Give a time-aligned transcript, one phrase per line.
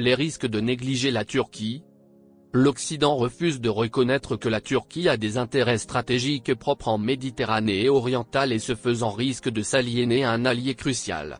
[0.00, 1.82] Les risques de négliger la Turquie,
[2.54, 8.54] L'Occident refuse de reconnaître que la Turquie a des intérêts stratégiques propres en Méditerranée orientale
[8.54, 11.38] et ce faisant risque de s'aliéner à un allié crucial.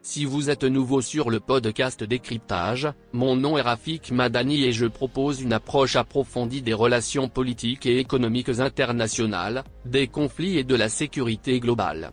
[0.00, 4.86] Si vous êtes nouveau sur le podcast Décryptage, mon nom est Rafik Madani et je
[4.86, 10.88] propose une approche approfondie des relations politiques et économiques internationales, des conflits et de la
[10.88, 12.10] sécurité globale.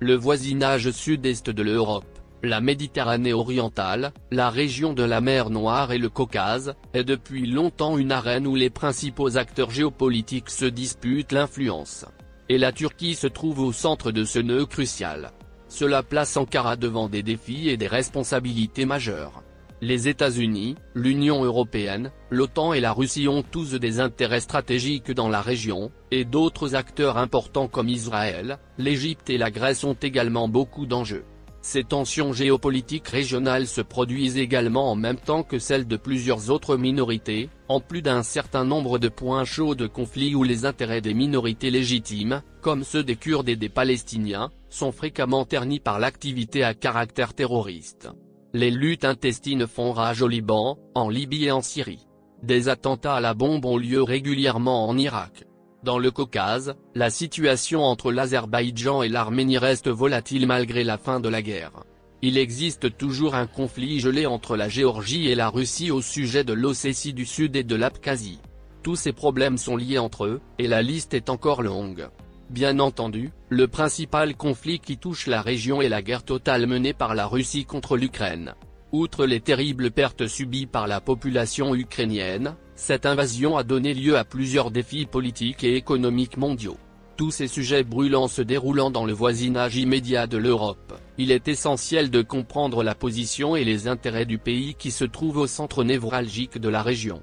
[0.00, 5.98] Le voisinage sud-est de l'Europe la Méditerranée orientale, la région de la mer Noire et
[5.98, 12.04] le Caucase, est depuis longtemps une arène où les principaux acteurs géopolitiques se disputent l'influence.
[12.48, 15.32] Et la Turquie se trouve au centre de ce nœud crucial.
[15.68, 19.42] Cela place Ankara devant des défis et des responsabilités majeures.
[19.82, 25.42] Les États-Unis, l'Union européenne, l'OTAN et la Russie ont tous des intérêts stratégiques dans la
[25.42, 31.24] région, et d'autres acteurs importants comme Israël, l'Égypte et la Grèce ont également beaucoup d'enjeux.
[31.68, 36.76] Ces tensions géopolitiques régionales se produisent également en même temps que celles de plusieurs autres
[36.76, 41.12] minorités, en plus d'un certain nombre de points chauds de conflit où les intérêts des
[41.12, 46.72] minorités légitimes, comme ceux des Kurdes et des Palestiniens, sont fréquemment ternis par l'activité à
[46.72, 48.10] caractère terroriste.
[48.54, 52.06] Les luttes intestines font rage au Liban, en Libye et en Syrie.
[52.44, 55.46] Des attentats à la bombe ont lieu régulièrement en Irak.
[55.86, 61.28] Dans le Caucase, la situation entre l'Azerbaïdjan et l'Arménie reste volatile malgré la fin de
[61.28, 61.84] la guerre.
[62.22, 66.52] Il existe toujours un conflit gelé entre la Géorgie et la Russie au sujet de
[66.52, 68.40] l'Ossétie du Sud et de l'Abkhazie.
[68.82, 72.08] Tous ces problèmes sont liés entre eux, et la liste est encore longue.
[72.50, 77.14] Bien entendu, le principal conflit qui touche la région est la guerre totale menée par
[77.14, 78.56] la Russie contre l'Ukraine.
[78.96, 84.24] Outre les terribles pertes subies par la population ukrainienne, cette invasion a donné lieu à
[84.24, 86.78] plusieurs défis politiques et économiques mondiaux.
[87.18, 92.08] Tous ces sujets brûlants se déroulant dans le voisinage immédiat de l'Europe, il est essentiel
[92.08, 96.56] de comprendre la position et les intérêts du pays qui se trouve au centre névralgique
[96.56, 97.22] de la région.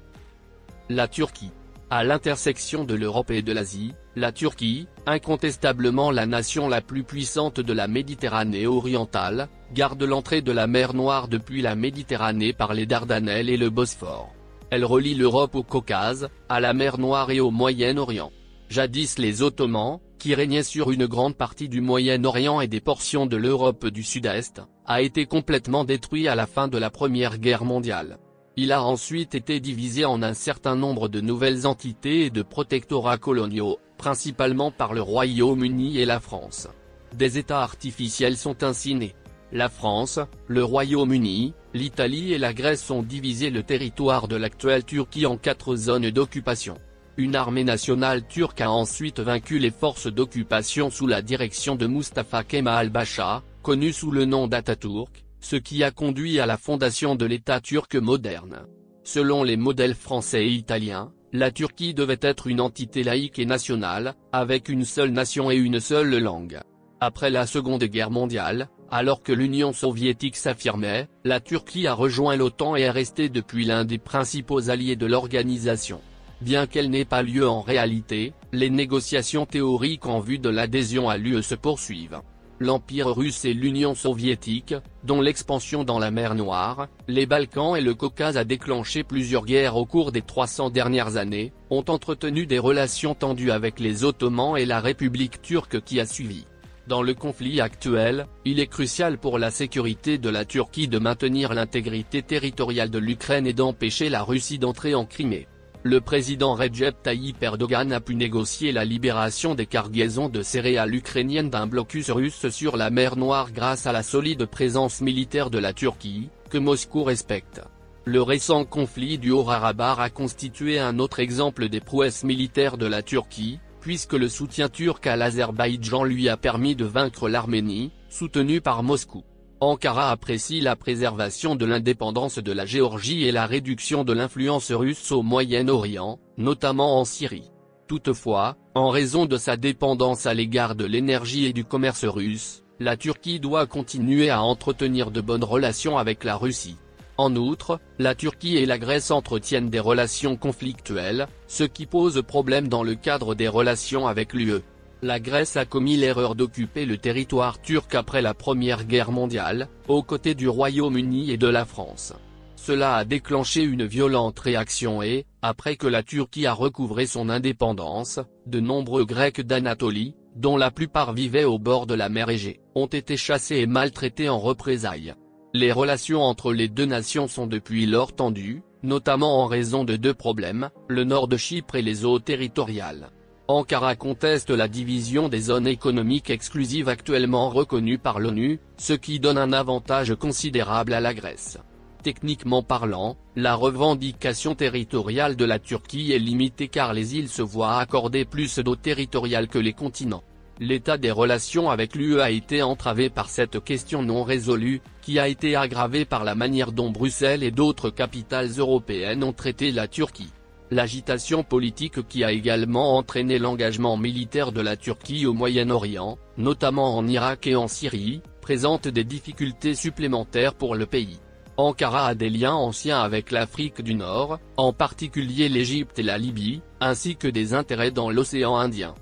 [0.88, 1.50] La Turquie.
[1.90, 7.58] À l'intersection de l'Europe et de l'Asie, la Turquie, incontestablement la nation la plus puissante
[7.58, 12.86] de la Méditerranée orientale, garde l'entrée de la mer Noire depuis la Méditerranée par les
[12.86, 14.32] Dardanelles et le Bosphore.
[14.70, 18.30] Elle relie l'Europe au Caucase, à la mer Noire et au Moyen-Orient.
[18.68, 23.36] Jadis les Ottomans, qui régnaient sur une grande partie du Moyen-Orient et des portions de
[23.36, 28.18] l'Europe du Sud-Est, a été complètement détruit à la fin de la Première Guerre mondiale.
[28.56, 33.18] Il a ensuite été divisé en un certain nombre de nouvelles entités et de protectorats
[33.18, 36.68] coloniaux, principalement par le Royaume-Uni et la France.
[37.12, 39.16] Des États artificiels sont ainsi nés.
[39.54, 45.26] La France, le Royaume-Uni, l'Italie et la Grèce ont divisé le territoire de l'actuelle Turquie
[45.26, 46.76] en quatre zones d'occupation.
[47.18, 52.42] Une armée nationale turque a ensuite vaincu les forces d'occupation sous la direction de Mustafa
[52.42, 57.24] Kemal Bacha, connu sous le nom d'Atatürk, ce qui a conduit à la fondation de
[57.24, 58.66] l'État turc moderne.
[59.04, 64.16] Selon les modèles français et italiens, la Turquie devait être une entité laïque et nationale,
[64.32, 66.58] avec une seule nation et une seule langue.
[66.98, 72.76] Après la Seconde Guerre mondiale, alors que l'Union soviétique s'affirmait, la Turquie a rejoint l'OTAN
[72.76, 76.00] et est restée depuis l'un des principaux alliés de l'organisation.
[76.40, 81.16] Bien qu'elle n'ait pas lieu en réalité, les négociations théoriques en vue de l'adhésion à
[81.16, 82.20] l'UE se poursuivent.
[82.60, 87.96] L'Empire russe et l'Union soviétique, dont l'expansion dans la mer Noire, les Balkans et le
[87.96, 93.16] Caucase a déclenché plusieurs guerres au cours des 300 dernières années, ont entretenu des relations
[93.16, 96.46] tendues avec les Ottomans et la République turque qui a suivi.
[96.86, 101.54] Dans le conflit actuel, il est crucial pour la sécurité de la Turquie de maintenir
[101.54, 105.48] l'intégrité territoriale de l'Ukraine et d'empêcher la Russie d'entrer en Crimée.
[105.82, 111.50] Le président Recep Tayyip Erdogan a pu négocier la libération des cargaisons de céréales ukrainiennes
[111.50, 115.72] d'un blocus russe sur la mer Noire grâce à la solide présence militaire de la
[115.72, 117.62] Turquie, que Moscou respecte.
[118.06, 123.02] Le récent conflit du Haut-Karabakh a constitué un autre exemple des prouesses militaires de la
[123.02, 128.82] Turquie, puisque le soutien turc à l'Azerbaïdjan lui a permis de vaincre l'Arménie, soutenue par
[128.82, 129.24] Moscou.
[129.60, 135.12] Ankara apprécie la préservation de l'indépendance de la Géorgie et la réduction de l'influence russe
[135.12, 137.50] au Moyen-Orient, notamment en Syrie.
[137.86, 142.96] Toutefois, en raison de sa dépendance à l'égard de l'énergie et du commerce russe, la
[142.96, 146.78] Turquie doit continuer à entretenir de bonnes relations avec la Russie.
[147.16, 152.66] En outre, la Turquie et la Grèce entretiennent des relations conflictuelles, ce qui pose problème
[152.66, 154.62] dans le cadre des relations avec l'UE.
[155.00, 160.02] La Grèce a commis l'erreur d'occuper le territoire turc après la Première Guerre mondiale, aux
[160.02, 162.14] côtés du Royaume-Uni et de la France.
[162.56, 168.18] Cela a déclenché une violente réaction et, après que la Turquie a recouvré son indépendance,
[168.46, 172.86] de nombreux Grecs d'Anatolie, dont la plupart vivaient au bord de la mer Égée, ont
[172.86, 175.14] été chassés et maltraités en représailles.
[175.56, 180.12] Les relations entre les deux nations sont depuis lors tendues, notamment en raison de deux
[180.12, 183.10] problèmes, le nord de Chypre et les eaux territoriales.
[183.46, 189.38] Ankara conteste la division des zones économiques exclusives actuellement reconnues par l'ONU, ce qui donne
[189.38, 191.58] un avantage considérable à la Grèce.
[192.02, 197.78] Techniquement parlant, la revendication territoriale de la Turquie est limitée car les îles se voient
[197.78, 200.24] accorder plus d'eau territoriale que les continents.
[200.60, 205.26] L'état des relations avec l'UE a été entravé par cette question non résolue, qui a
[205.26, 210.32] été aggravée par la manière dont Bruxelles et d'autres capitales européennes ont traité la Turquie.
[210.70, 217.06] L'agitation politique qui a également entraîné l'engagement militaire de la Turquie au Moyen-Orient, notamment en
[217.06, 221.18] Irak et en Syrie, présente des difficultés supplémentaires pour le pays.
[221.56, 226.62] Ankara a des liens anciens avec l'Afrique du Nord, en particulier l'Égypte et la Libye,
[226.80, 228.94] ainsi que des intérêts dans l'océan Indien.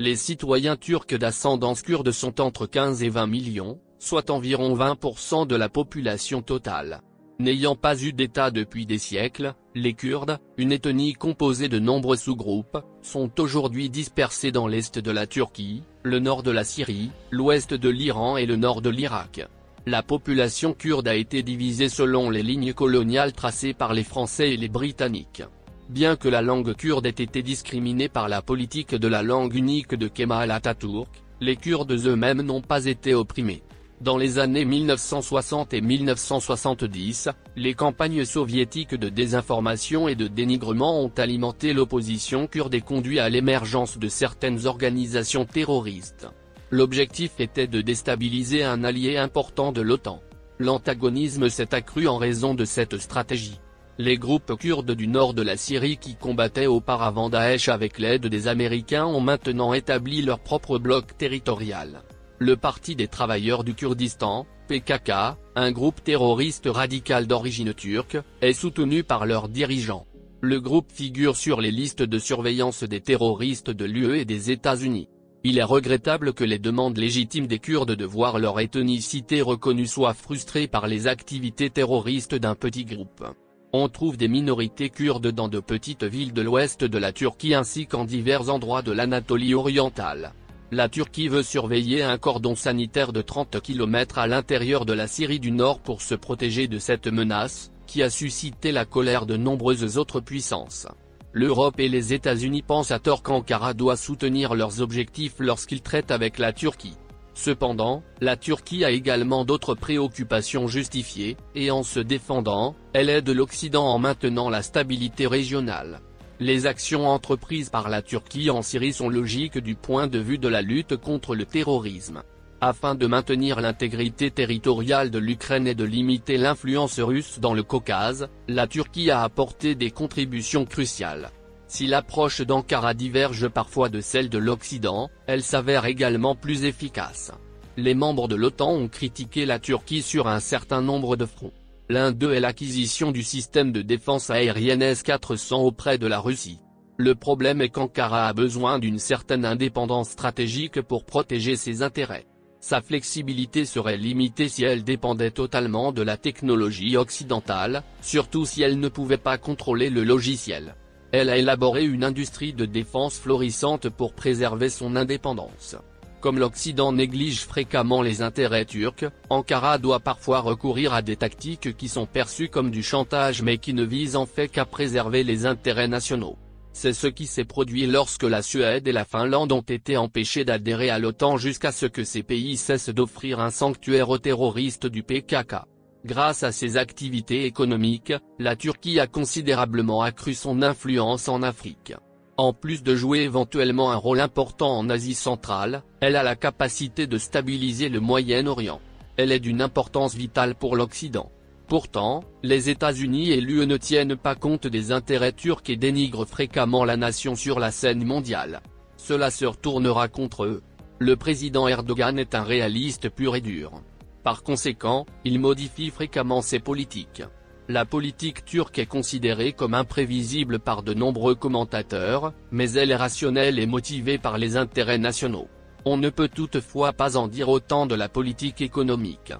[0.00, 5.54] Les citoyens turcs d'ascendance kurde sont entre 15 et 20 millions, soit environ 20% de
[5.54, 7.02] la population totale.
[7.38, 12.78] N'ayant pas eu d'État depuis des siècles, les Kurdes, une ethnie composée de nombreux sous-groupes,
[13.02, 17.88] sont aujourd'hui dispersés dans l'est de la Turquie, le nord de la Syrie, l'ouest de
[17.90, 19.46] l'Iran et le nord de l'Irak.
[19.84, 24.56] La population kurde a été divisée selon les lignes coloniales tracées par les Français et
[24.56, 25.42] les Britanniques.
[25.90, 29.96] Bien que la langue kurde ait été discriminée par la politique de la langue unique
[29.96, 31.08] de Kemal Atatürk,
[31.40, 33.64] les Kurdes eux-mêmes n'ont pas été opprimés.
[34.00, 41.12] Dans les années 1960 et 1970, les campagnes soviétiques de désinformation et de dénigrement ont
[41.16, 46.28] alimenté l'opposition kurde et conduit à l'émergence de certaines organisations terroristes.
[46.70, 50.22] L'objectif était de déstabiliser un allié important de l'OTAN.
[50.60, 53.58] L'antagonisme s'est accru en raison de cette stratégie.
[54.02, 58.48] Les groupes kurdes du nord de la Syrie qui combattaient auparavant Daesh avec l'aide des
[58.48, 62.02] Américains ont maintenant établi leur propre bloc territorial.
[62.38, 69.04] Le Parti des travailleurs du Kurdistan, PKK, un groupe terroriste radical d'origine turque, est soutenu
[69.04, 70.06] par leurs dirigeants.
[70.40, 75.10] Le groupe figure sur les listes de surveillance des terroristes de l'UE et des États-Unis.
[75.44, 80.14] Il est regrettable que les demandes légitimes des Kurdes de voir leur ethnicité reconnue soient
[80.14, 83.26] frustrées par les activités terroristes d'un petit groupe.
[83.72, 87.86] On trouve des minorités kurdes dans de petites villes de l'ouest de la Turquie ainsi
[87.86, 90.32] qu'en divers endroits de l'Anatolie orientale.
[90.72, 95.38] La Turquie veut surveiller un cordon sanitaire de 30 km à l'intérieur de la Syrie
[95.38, 99.98] du Nord pour se protéger de cette menace, qui a suscité la colère de nombreuses
[99.98, 100.88] autres puissances.
[101.32, 106.38] L'Europe et les États-Unis pensent à tort qu'Ankara doit soutenir leurs objectifs lorsqu'ils traitent avec
[106.38, 106.96] la Turquie.
[107.34, 113.86] Cependant, la Turquie a également d'autres préoccupations justifiées, et en se défendant, elle aide l'Occident
[113.86, 116.00] en maintenant la stabilité régionale.
[116.38, 120.48] Les actions entreprises par la Turquie en Syrie sont logiques du point de vue de
[120.48, 122.22] la lutte contre le terrorisme.
[122.62, 128.28] Afin de maintenir l'intégrité territoriale de l'Ukraine et de limiter l'influence russe dans le Caucase,
[128.48, 131.30] la Turquie a apporté des contributions cruciales.
[131.70, 137.30] Si l'approche d'Ankara diverge parfois de celle de l'Occident, elle s'avère également plus efficace.
[137.76, 141.52] Les membres de l'OTAN ont critiqué la Turquie sur un certain nombre de fronts.
[141.88, 146.58] L'un d'eux est l'acquisition du système de défense aérienne S-400 auprès de la Russie.
[146.96, 152.26] Le problème est qu'Ankara a besoin d'une certaine indépendance stratégique pour protéger ses intérêts.
[152.58, 158.80] Sa flexibilité serait limitée si elle dépendait totalement de la technologie occidentale, surtout si elle
[158.80, 160.74] ne pouvait pas contrôler le logiciel.
[161.12, 165.76] Elle a élaboré une industrie de défense florissante pour préserver son indépendance.
[166.20, 171.88] Comme l'Occident néglige fréquemment les intérêts turcs, Ankara doit parfois recourir à des tactiques qui
[171.88, 175.88] sont perçues comme du chantage mais qui ne visent en fait qu'à préserver les intérêts
[175.88, 176.36] nationaux.
[176.72, 180.90] C'est ce qui s'est produit lorsque la Suède et la Finlande ont été empêchées d'adhérer
[180.90, 185.56] à l'OTAN jusqu'à ce que ces pays cessent d'offrir un sanctuaire aux terroristes du PKK.
[186.04, 191.92] Grâce à ses activités économiques, la Turquie a considérablement accru son influence en Afrique.
[192.38, 197.06] En plus de jouer éventuellement un rôle important en Asie centrale, elle a la capacité
[197.06, 198.80] de stabiliser le Moyen-Orient.
[199.18, 201.30] Elle est d'une importance vitale pour l'Occident.
[201.68, 206.86] Pourtant, les États-Unis et l'UE ne tiennent pas compte des intérêts turcs et dénigrent fréquemment
[206.86, 208.62] la nation sur la scène mondiale.
[208.96, 210.62] Cela se retournera contre eux.
[210.98, 213.82] Le président Erdogan est un réaliste pur et dur.
[214.22, 217.22] Par conséquent, il modifie fréquemment ses politiques.
[217.68, 223.58] La politique turque est considérée comme imprévisible par de nombreux commentateurs, mais elle est rationnelle
[223.58, 225.48] et motivée par les intérêts nationaux.
[225.84, 229.32] On ne peut toutefois pas en dire autant de la politique économique.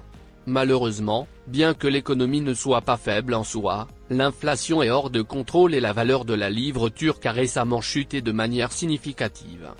[0.46, 5.74] Malheureusement, bien que l'économie ne soit pas faible en soi, l'inflation est hors de contrôle
[5.74, 9.70] et la valeur de la livre turque a récemment chuté de manière significative.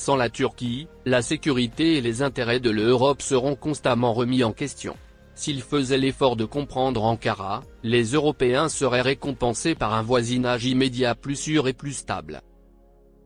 [0.00, 4.96] Sans la Turquie, la sécurité et les intérêts de l'Europe seront constamment remis en question.
[5.34, 11.36] S'ils faisaient l'effort de comprendre Ankara, les Européens seraient récompensés par un voisinage immédiat plus
[11.36, 12.40] sûr et plus stable.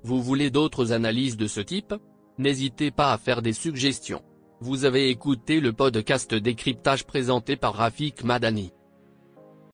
[0.02, 1.95] Vous voulez d'autres analyses de ce type?
[2.38, 4.23] N'hésitez pas à faire des suggestions.
[4.61, 8.73] Vous avez écouté le podcast Décryptage présenté par Rafik Madani.